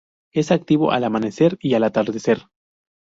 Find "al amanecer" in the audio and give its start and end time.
0.93-1.59